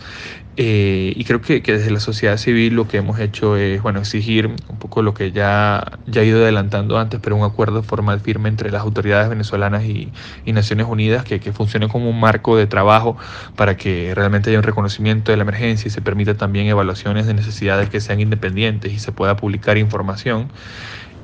Eh, 0.57 1.13
y 1.17 1.25
creo 1.25 1.41
que, 1.41 1.61
desde 1.61 1.91
la 1.91 1.99
sociedad 1.99 2.37
civil 2.37 2.75
lo 2.75 2.87
que 2.87 2.99
hemos 2.99 3.19
hecho 3.19 3.57
es 3.57 3.83
bueno, 3.83 3.99
exigir 3.99 4.47
un 4.47 4.79
poco 4.79 5.03
lo 5.03 5.13
que 5.13 5.33
ya, 5.33 5.99
ya 6.07 6.21
ha 6.21 6.25
ido 6.25 6.43
adelantando 6.43 6.97
antes, 6.97 7.19
pero 7.21 7.35
un 7.35 7.43
acuerdo 7.43 7.83
formal 7.83 8.21
firme 8.21 8.49
entre 8.49 8.71
las 8.71 8.83
autoridades 8.83 9.29
venezolanas 9.29 9.85
y, 9.85 10.13
Naciones 10.47 10.87
Unidas 10.87 11.25
que, 11.25 11.41
que, 11.41 11.53
funcione 11.53 11.89
como 11.89 12.09
un 12.09 12.21
marco 12.21 12.57
de 12.57 12.69
trabajo 12.69 13.17
para 13.57 13.77
que 13.77 14.15
realmente 14.15 14.51
haya 14.51 14.59
un 14.61 14.63
reconocimiento 14.63 15.33
de 15.33 15.37
la 15.37 15.43
emergencia 15.43 15.89
y 15.89 15.91
se 15.91 16.01
permita 16.01 16.37
también 16.37 16.69
evaluaciones 16.69 17.27
de 17.27 17.35
necesidades 17.35 17.91
que 17.91 18.01
sean 18.01 18.21
independientes 18.21 18.93
y 18.93 19.01
se 19.01 19.11
pueda 19.11 19.37
publicar 19.37 19.77
información 19.77 20.49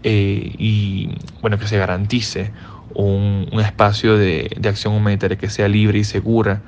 eh, 0.02 0.52
y 0.58 1.10
bueno, 1.40 1.60
que 1.60 1.68
se 1.68 1.78
garantice 1.78 2.50
un, 2.92 3.46
un 3.52 3.60
espacio 3.60 4.16
de, 4.16 4.50
de 4.58 4.68
acción 4.68 4.94
humanitaria 4.94 5.38
que 5.38 5.48
sea 5.48 5.68
libre 5.68 6.00
y 6.00 6.04
segura 6.04 6.62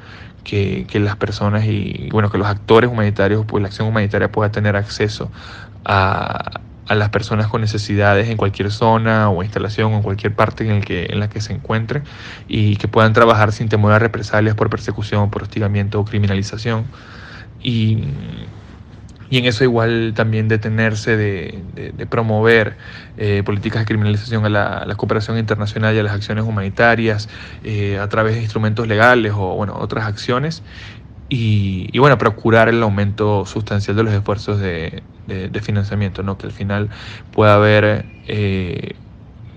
que, 0.45 0.87
las 0.95 1.17
personas 1.17 1.65
y 1.65 2.09
bueno, 2.11 2.31
que 2.31 2.39
los 2.39 2.47
actores 2.47 2.91
humanitarios, 2.91 3.45
pues 3.47 3.63
la 3.63 3.69
acción 3.69 3.89
humanitaria 3.89 4.31
pueda 4.31 4.51
tener 4.51 4.77
acceso 4.77 5.31
a, 5.85 6.61
las 6.89 7.09
personas 7.09 7.47
con 7.47 7.63
necesidades 7.63 8.29
en 8.29 8.37
cualquier 8.37 8.71
zona 8.71 9.31
o 9.31 9.43
instalación 9.43 9.95
o 9.95 9.97
en 9.97 10.03
cualquier 10.03 10.35
parte 10.35 10.65
en, 10.65 10.73
el 10.73 10.85
que, 10.85 11.07
en 11.09 11.21
la 11.21 11.31
que 11.31 11.41
se 11.41 11.55
encuentre 11.55 12.03
y 12.49 12.77
que 12.77 12.87
puedan 12.87 13.15
trabajar 13.15 13.53
sin 13.53 13.71
temor 13.71 13.93
a 13.93 13.99
represalias 13.99 14.55
por 14.55 14.69
persecución, 14.69 15.31
por 15.31 15.45
hostigamiento 15.45 16.01
o 16.01 16.05
criminalización. 16.05 16.85
Y, 17.63 18.05
y 19.33 19.39
en 19.39 19.47
eso 19.47 19.65
igual 19.65 20.13
también 20.15 20.47
detenerse 20.47 21.17
de, 21.17 22.05
promover 22.11 22.77
eh, 23.17 23.43
políticas 23.43 23.81
de 23.81 23.87
criminalización 23.87 24.45
a 24.45 24.51
la, 24.51 24.95
cooperación 24.99 25.39
internacional 25.39 25.95
y 25.97 25.99
a 26.01 26.03
las 26.03 26.13
acciones 26.13 26.45
humanitarias 26.45 27.31
eh, 27.65 27.99
a 27.99 28.07
través 28.11 28.35
de 28.35 28.43
instrumentos 28.43 28.87
legales 28.87 29.33
o 29.35 29.57
bueno, 29.57 29.75
otras 29.79 30.05
acciones 30.05 30.63
y, 31.31 31.99
bueno, 31.99 32.19
procurar 32.19 32.69
el 32.69 32.83
aumento 32.83 33.47
sustancial 33.47 33.97
de 33.97 34.03
los 34.03 34.13
esfuerzos 34.13 34.61
de, 34.61 35.03
financiamiento, 35.63 36.23
¿no? 36.23 36.37
que 36.37 36.45
al 36.45 36.53
final 36.53 36.91
pueda 37.33 37.55
haber 37.55 38.05
eh, 38.29 38.97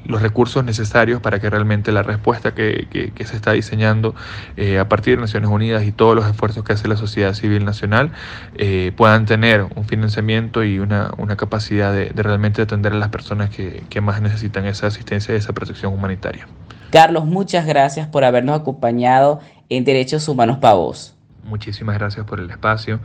los 0.05 0.21
recursos 0.21 0.63
necesarios 0.63 1.21
para 1.21 1.39
que 1.39 1.49
realmente 1.49 1.91
la 1.91 2.03
respuesta 2.03 2.53
que, 2.53 2.87
se 3.25 3.35
está 3.35 3.53
diseñando 3.53 4.15
eh, 4.57 4.79
a 4.79 4.87
partir 4.87 5.15
de 5.15 5.21
Naciones 5.21 5.49
Unidas 5.49 5.83
y 5.83 5.91
todos 5.91 6.15
los 6.15 6.25
esfuerzos 6.27 6.63
que 6.63 6.73
hace 6.73 6.87
la 6.87 6.97
sociedad 6.97 7.33
civil 7.33 7.65
nacional 7.65 8.11
eh, 8.57 8.91
puedan 8.95 9.25
tener 9.25 9.65
un 9.75 9.85
financiamiento 9.85 10.63
y 10.63 10.79
una, 10.79 11.11
capacidad 11.37 11.93
de, 11.93 12.11
realmente 12.15 12.61
atender 12.61 12.93
a 12.93 12.95
las 12.95 13.09
personas 13.09 13.49
que, 13.49 13.83
que 13.89 14.01
más 14.01 14.21
necesitan 14.21 14.65
esa 14.65 14.87
asistencia 14.87 15.33
y 15.33 15.37
esa 15.37 15.53
protección 15.53 15.93
humanitaria. 15.93 16.47
Carlos, 16.91 17.25
muchas 17.25 17.65
gracias 17.65 18.07
por 18.07 18.23
habernos 18.23 18.59
acompañado 18.59 19.41
en 19.69 19.83
Derechos 19.83 20.27
Humanos 20.29 20.59
para 20.59 20.75
Vos. 20.75 21.15
Muchísimas 21.43 21.97
gracias 21.97 22.25
por 22.25 22.39
el 22.39 22.49
espacio. 22.49 22.99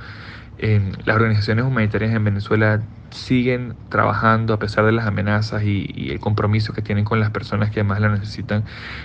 Las 1.04 1.16
organizaciones 1.16 1.64
humanitarias 1.64 2.14
en 2.14 2.24
Venezuela 2.24 2.82
siguen 3.10 3.74
trabajando 3.88 4.54
a 4.54 4.58
pesar 4.58 4.84
de 4.84 4.92
las 4.92 5.06
amenazas 5.06 5.62
y, 5.64 6.10
el 6.10 6.20
compromiso 6.20 6.72
que 6.72 6.82
tienen 6.82 7.04
con 7.04 7.20
las 7.20 7.30
personas 7.30 7.70
que 7.70 7.82
más 7.82 8.00
la 8.00 8.08
necesitan. 8.08 8.64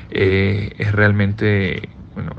Eh, 0.10 0.74
es 0.78 0.92
realmente 0.92 1.90
bueno, 2.14 2.32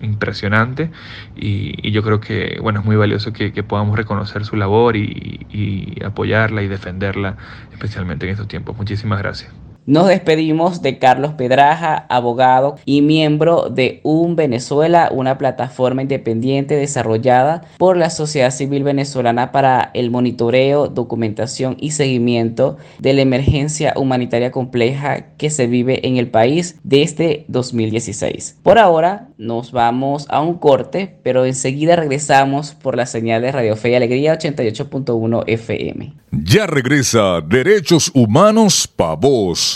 impresionante 0.00 0.90
y, 1.34 1.90
yo 1.90 2.02
creo 2.02 2.20
que 2.20 2.58
bueno, 2.62 2.80
es 2.80 2.86
muy 2.86 2.96
valioso 2.96 3.32
que, 3.32 3.50
podamos 3.62 3.96
reconocer 3.96 4.44
su 4.44 4.56
labor 4.56 4.96
y 4.96 5.98
apoyarla 6.04 6.62
y 6.62 6.68
defenderla, 6.68 7.36
especialmente 7.72 8.26
en 8.26 8.32
estos 8.32 8.48
tiempos. 8.48 8.76
Muchísimas 8.76 9.18
gracias. 9.18 9.65
Nos 9.86 10.08
despedimos 10.08 10.82
de 10.82 10.98
Carlos 10.98 11.34
Pedraja, 11.34 12.06
abogado 12.08 12.74
y 12.84 13.02
miembro 13.02 13.70
de 13.70 14.00
Un 14.02 14.34
Venezuela, 14.34 15.10
una 15.12 15.38
plataforma 15.38 16.02
independiente 16.02 16.74
desarrollada 16.74 17.62
por 17.78 17.96
la 17.96 18.10
sociedad 18.10 18.50
civil 18.50 18.82
venezolana 18.82 19.52
para 19.52 19.92
el 19.94 20.10
monitoreo, 20.10 20.88
documentación 20.88 21.76
y 21.78 21.92
seguimiento 21.92 22.78
de 22.98 23.14
la 23.14 23.22
emergencia 23.22 23.94
humanitaria 23.96 24.50
compleja 24.50 25.36
que 25.36 25.50
se 25.50 25.68
vive 25.68 26.04
en 26.04 26.16
el 26.16 26.30
país 26.30 26.80
desde 26.82 27.44
2016. 27.46 28.58
Por 28.64 28.80
ahora 28.80 29.28
nos 29.38 29.70
vamos 29.70 30.26
a 30.30 30.40
un 30.40 30.54
corte, 30.54 31.16
pero 31.22 31.46
enseguida 31.46 31.94
regresamos 31.94 32.74
por 32.74 32.96
la 32.96 33.06
señal 33.06 33.40
de 33.40 33.52
Radio 33.52 33.76
Fe 33.76 33.90
y 33.90 33.94
Alegría 33.94 34.36
88.1 34.36 35.44
FM. 35.46 36.12
Ya 36.32 36.66
regresa 36.66 37.40
Derechos 37.40 38.10
Humanos 38.12 38.88
Pa' 38.88 39.14
Vos 39.14 39.75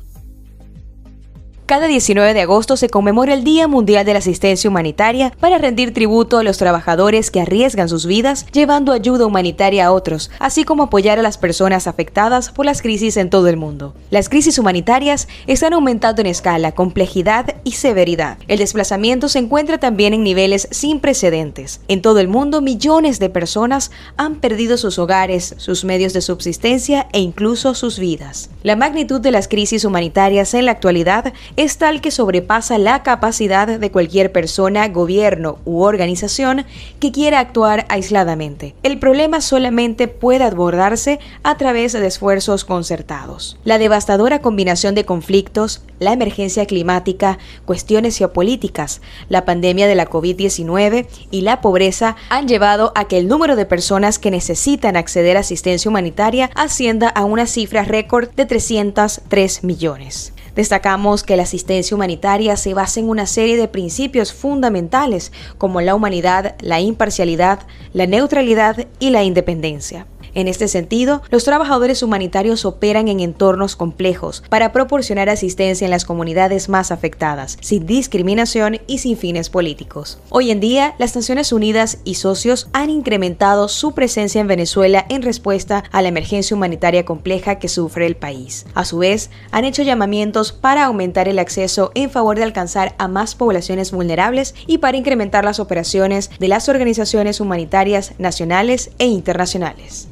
Cada 1.71 1.87
19 1.87 2.33
de 2.33 2.41
agosto 2.41 2.75
se 2.75 2.89
conmemora 2.89 3.33
el 3.33 3.45
Día 3.45 3.65
Mundial 3.65 4.05
de 4.05 4.11
la 4.11 4.19
Asistencia 4.19 4.69
Humanitaria 4.69 5.31
para 5.39 5.57
rendir 5.57 5.93
tributo 5.93 6.37
a 6.37 6.43
los 6.43 6.57
trabajadores 6.57 7.31
que 7.31 7.39
arriesgan 7.39 7.87
sus 7.87 8.05
vidas 8.05 8.45
llevando 8.51 8.91
ayuda 8.91 9.25
humanitaria 9.25 9.85
a 9.85 9.93
otros, 9.93 10.31
así 10.39 10.65
como 10.65 10.83
apoyar 10.83 11.17
a 11.17 11.21
las 11.21 11.37
personas 11.37 11.87
afectadas 11.87 12.51
por 12.51 12.65
las 12.65 12.81
crisis 12.81 13.15
en 13.15 13.29
todo 13.29 13.47
el 13.47 13.55
mundo. 13.55 13.95
Las 14.09 14.27
crisis 14.27 14.59
humanitarias 14.59 15.29
están 15.47 15.71
aumentando 15.71 16.19
en 16.19 16.27
escala, 16.27 16.73
complejidad 16.73 17.55
y 17.63 17.71
severidad. 17.71 18.37
El 18.49 18.59
desplazamiento 18.59 19.29
se 19.29 19.39
encuentra 19.39 19.77
también 19.77 20.13
en 20.13 20.23
niveles 20.23 20.67
sin 20.71 20.99
precedentes. 20.99 21.79
En 21.87 22.01
todo 22.01 22.19
el 22.19 22.27
mundo, 22.27 22.59
millones 22.59 23.17
de 23.17 23.29
personas 23.29 23.91
han 24.17 24.41
perdido 24.41 24.75
sus 24.75 24.99
hogares, 24.99 25.55
sus 25.55 25.85
medios 25.85 26.11
de 26.11 26.19
subsistencia 26.19 27.07
e 27.13 27.21
incluso 27.21 27.75
sus 27.75 27.97
vidas. 27.97 28.49
La 28.61 28.75
magnitud 28.75 29.21
de 29.21 29.31
las 29.31 29.47
crisis 29.47 29.85
humanitarias 29.85 30.53
en 30.53 30.65
la 30.65 30.73
actualidad 30.73 31.31
tal 31.69 32.01
que 32.01 32.09
sobrepasa 32.09 32.79
la 32.79 33.03
capacidad 33.03 33.67
de 33.67 33.91
cualquier 33.91 34.31
persona, 34.31 34.87
gobierno 34.87 35.59
u 35.63 35.83
organización 35.83 36.65
que 36.99 37.11
quiera 37.11 37.39
actuar 37.39 37.85
aisladamente. 37.87 38.73
El 38.81 38.97
problema 38.97 39.41
solamente 39.41 40.07
puede 40.07 40.43
abordarse 40.43 41.19
a 41.43 41.57
través 41.57 41.93
de 41.93 42.05
esfuerzos 42.05 42.65
concertados. 42.65 43.59
La 43.63 43.77
devastadora 43.77 44.39
combinación 44.39 44.95
de 44.95 45.05
conflictos, 45.05 45.83
la 45.99 46.13
emergencia 46.13 46.65
climática, 46.65 47.37
cuestiones 47.65 48.17
geopolíticas, 48.17 49.01
la 49.29 49.45
pandemia 49.45 49.87
de 49.87 49.95
la 49.95 50.09
COVID-19 50.09 51.05
y 51.29 51.41
la 51.41 51.61
pobreza 51.61 52.15
han 52.29 52.47
llevado 52.47 52.91
a 52.95 53.05
que 53.05 53.19
el 53.19 53.27
número 53.27 53.55
de 53.55 53.67
personas 53.67 54.17
que 54.17 54.31
necesitan 54.31 54.95
acceder 54.95 55.37
a 55.37 55.41
asistencia 55.41 55.89
humanitaria 55.89 56.49
ascienda 56.55 57.07
a 57.07 57.23
una 57.23 57.45
cifra 57.45 57.83
récord 57.83 58.29
de 58.31 58.47
303 58.47 59.63
millones. 59.63 60.33
Destacamos 60.55 61.23
que 61.23 61.37
la 61.37 61.43
asistencia 61.43 61.95
humanitaria 61.95 62.57
se 62.57 62.73
basa 62.73 62.99
en 62.99 63.09
una 63.09 63.25
serie 63.25 63.57
de 63.57 63.67
principios 63.67 64.33
fundamentales 64.33 65.31
como 65.57 65.81
la 65.81 65.95
humanidad, 65.95 66.55
la 66.59 66.81
imparcialidad, 66.81 67.59
la 67.93 68.05
neutralidad 68.05 68.87
y 68.99 69.11
la 69.11 69.23
independencia. 69.23 70.05
En 70.33 70.47
este 70.47 70.67
sentido, 70.67 71.21
los 71.29 71.43
trabajadores 71.43 72.03
humanitarios 72.03 72.63
operan 72.65 73.07
en 73.07 73.19
entornos 73.19 73.75
complejos 73.75 74.43
para 74.49 74.71
proporcionar 74.71 75.29
asistencia 75.29 75.85
en 75.85 75.91
las 75.91 76.05
comunidades 76.05 76.69
más 76.69 76.91
afectadas, 76.91 77.57
sin 77.61 77.85
discriminación 77.85 78.79
y 78.87 78.99
sin 78.99 79.17
fines 79.17 79.49
políticos. 79.49 80.19
Hoy 80.29 80.51
en 80.51 80.59
día, 80.59 80.95
las 80.99 81.15
Naciones 81.15 81.51
Unidas 81.51 81.97
y 82.05 82.15
socios 82.15 82.69
han 82.71 82.89
incrementado 82.89 83.67
su 83.67 83.93
presencia 83.93 84.39
en 84.39 84.47
Venezuela 84.47 85.05
en 85.09 85.21
respuesta 85.21 85.83
a 85.91 86.01
la 86.01 86.07
emergencia 86.07 86.55
humanitaria 86.55 87.03
compleja 87.03 87.59
que 87.59 87.67
sufre 87.67 88.05
el 88.05 88.15
país. 88.15 88.65
A 88.73 88.85
su 88.85 88.99
vez, 88.99 89.29
han 89.51 89.65
hecho 89.65 89.83
llamamientos 89.83 90.53
para 90.53 90.85
aumentar 90.85 91.27
el 91.27 91.39
acceso 91.39 91.91
en 91.93 92.09
favor 92.09 92.37
de 92.37 92.43
alcanzar 92.43 92.95
a 92.97 93.07
más 93.07 93.35
poblaciones 93.35 93.91
vulnerables 93.91 94.55
y 94.67 94.77
para 94.77 94.97
incrementar 94.97 95.43
las 95.43 95.59
operaciones 95.59 96.29
de 96.39 96.47
las 96.47 96.69
organizaciones 96.69 97.39
humanitarias 97.39 98.13
nacionales 98.17 98.91
e 98.97 99.05
internacionales. 99.05 100.07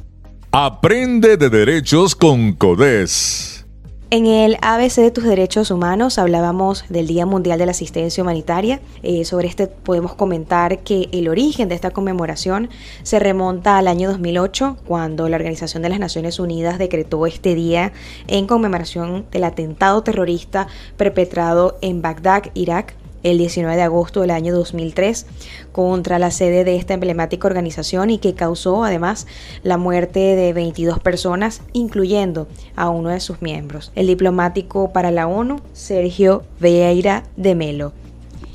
Aprende 0.52 1.36
de 1.36 1.48
derechos 1.48 2.16
con 2.16 2.54
CODES. 2.54 3.64
En 4.10 4.26
el 4.26 4.56
ABC 4.62 4.96
de 4.96 5.12
tus 5.12 5.22
derechos 5.22 5.70
humanos 5.70 6.18
hablábamos 6.18 6.84
del 6.88 7.06
Día 7.06 7.24
Mundial 7.24 7.60
de 7.60 7.66
la 7.66 7.70
Asistencia 7.70 8.20
Humanitaria. 8.20 8.80
Eh, 9.04 9.24
sobre 9.24 9.46
este 9.46 9.68
podemos 9.68 10.16
comentar 10.16 10.80
que 10.80 11.08
el 11.12 11.28
origen 11.28 11.68
de 11.68 11.76
esta 11.76 11.92
conmemoración 11.92 12.68
se 13.04 13.20
remonta 13.20 13.78
al 13.78 13.86
año 13.86 14.08
2008, 14.08 14.78
cuando 14.84 15.28
la 15.28 15.36
Organización 15.36 15.84
de 15.84 15.90
las 15.90 16.00
Naciones 16.00 16.40
Unidas 16.40 16.80
decretó 16.80 17.28
este 17.28 17.54
día 17.54 17.92
en 18.26 18.48
conmemoración 18.48 19.26
del 19.30 19.44
atentado 19.44 20.02
terrorista 20.02 20.66
perpetrado 20.96 21.78
en 21.80 22.02
Bagdad, 22.02 22.46
Irak, 22.54 22.96
el 23.22 23.38
19 23.38 23.76
de 23.76 23.82
agosto 23.82 24.20
del 24.20 24.30
año 24.30 24.54
2003 24.54 25.26
contra 25.72 26.18
la 26.18 26.30
sede 26.30 26.64
de 26.64 26.76
esta 26.76 26.94
emblemática 26.94 27.46
organización 27.46 28.10
y 28.10 28.18
que 28.18 28.34
causó 28.34 28.84
además 28.84 29.26
la 29.62 29.76
muerte 29.76 30.20
de 30.20 30.52
22 30.52 31.00
personas, 31.00 31.62
incluyendo 31.72 32.48
a 32.76 32.88
uno 32.88 33.10
de 33.10 33.20
sus 33.20 33.42
miembros, 33.42 33.92
el 33.94 34.06
diplomático 34.06 34.92
para 34.92 35.10
la 35.10 35.26
ONU, 35.26 35.60
Sergio 35.72 36.42
Vieira 36.60 37.24
de 37.36 37.54
Melo. 37.54 37.92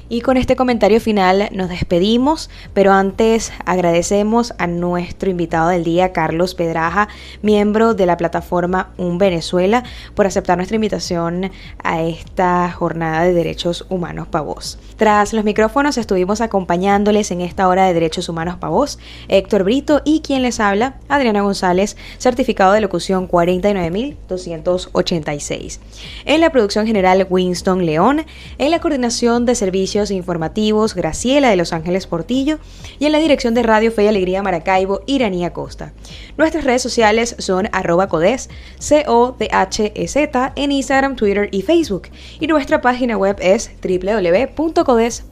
Y 0.07 0.21
con 0.21 0.37
este 0.37 0.55
comentario 0.55 1.01
final 1.01 1.49
nos 1.51 1.67
despedimos, 1.67 2.51
pero 2.75 2.93
antes 2.93 3.51
agradecemos 3.65 4.53
a 4.59 4.67
nuestro 4.67 5.31
invitado 5.31 5.69
del 5.69 5.83
día, 5.83 6.13
Carlos 6.13 6.53
Pedraja, 6.53 7.07
miembro 7.41 7.95
de 7.95 8.05
la 8.05 8.15
plataforma 8.15 8.91
Un 8.97 9.17
Venezuela, 9.17 9.83
por 10.13 10.27
aceptar 10.27 10.57
nuestra 10.57 10.75
invitación 10.75 11.49
a 11.83 12.03
esta 12.03 12.71
jornada 12.71 13.23
de 13.23 13.33
derechos 13.33 13.87
humanos 13.89 14.27
para 14.27 14.43
vos. 14.43 14.77
Tras 14.95 15.33
los 15.33 15.43
micrófonos 15.43 15.97
estuvimos 15.97 16.39
acompañándoles 16.39 17.31
en 17.31 17.41
esta 17.41 17.67
hora 17.67 17.87
de 17.87 17.95
derechos 17.95 18.29
humanos 18.29 18.57
para 18.57 18.69
vos, 18.69 18.99
Héctor 19.27 19.63
Brito 19.63 20.03
y 20.05 20.19
quien 20.19 20.43
les 20.43 20.59
habla, 20.59 20.97
Adriana 21.09 21.41
González, 21.41 21.97
certificado 22.19 22.73
de 22.73 22.81
locución 22.81 23.25
49286. 23.25 25.79
En 26.25 26.41
la 26.41 26.51
producción 26.51 26.85
general, 26.85 27.25
Winston 27.27 27.87
León, 27.87 28.23
en 28.59 28.69
la 28.69 28.79
coordinación 28.79 29.47
de 29.47 29.55
servicios 29.55 29.94
informativos 29.95 30.93
Graciela 30.93 31.49
de 31.49 31.55
Los 31.55 31.71
Ángeles 31.73 32.05
Portillo 32.05 32.60
y 32.99 33.05
en 33.05 33.12
la 33.12 33.19
dirección 33.19 33.53
de 33.53 33.63
Radio 33.63 33.91
Fe 33.91 34.03
y 34.03 34.08
Alegría 34.08 34.43
Maracaibo 34.43 35.01
Iranía 35.05 35.53
Costa. 35.53 35.93
Nuestras 36.38 36.65
redes 36.65 36.81
sociales 36.81 37.36
son 37.39 37.69
arroba 37.71 38.10
codes, 38.10 38.49
C-O-D-H-E-Z 38.79 40.53
en 40.55 40.71
Instagram, 40.71 41.15
Twitter 41.15 41.47
y 41.51 41.62
Facebook 41.62 42.10
y 42.39 42.47
nuestra 42.47 42.81
página 42.81 43.17
web 43.17 43.38
es 43.39 43.71
www.codes.org. 43.81 45.25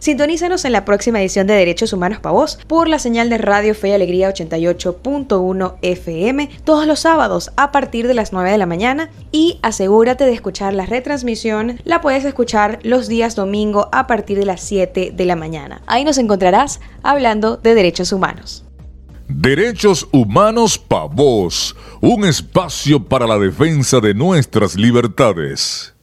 Sintonízanos 0.00 0.64
en 0.64 0.72
la 0.72 0.84
próxima 0.84 1.20
edición 1.20 1.46
de 1.46 1.54
Derechos 1.54 1.92
Humanos 1.92 2.20
para 2.20 2.32
Vos 2.32 2.58
por 2.66 2.88
la 2.88 2.98
señal 2.98 3.30
de 3.30 3.38
Radio 3.38 3.74
Fe 3.74 3.88
y 3.88 3.92
Alegría 3.92 4.30
88.1 4.30 5.74
FM 5.82 6.50
todos 6.64 6.86
los 6.86 7.00
sábados 7.00 7.50
a 7.56 7.72
partir 7.72 8.06
de 8.06 8.14
las 8.14 8.32
9 8.32 8.50
de 8.50 8.58
la 8.58 8.66
mañana 8.66 9.10
y 9.32 9.58
asegúrate 9.62 10.24
de 10.24 10.32
escuchar 10.32 10.74
la 10.74 10.86
retransmisión. 10.86 11.80
La 11.84 12.00
puedes 12.00 12.24
escuchar 12.24 12.78
los 12.82 13.08
días 13.08 13.27
domingo 13.34 13.88
a 13.92 14.06
partir 14.06 14.38
de 14.38 14.46
las 14.46 14.60
7 14.62 15.12
de 15.14 15.24
la 15.24 15.36
mañana. 15.36 15.82
Ahí 15.86 16.04
nos 16.04 16.18
encontrarás 16.18 16.80
hablando 17.02 17.56
de 17.56 17.74
derechos 17.74 18.12
humanos. 18.12 18.64
Derechos 19.28 20.08
Humanos 20.10 20.78
para 20.78 21.04
Vos, 21.04 21.76
un 22.00 22.24
espacio 22.24 23.04
para 23.04 23.26
la 23.26 23.38
defensa 23.38 24.00
de 24.00 24.14
nuestras 24.14 24.74
libertades. 24.74 25.94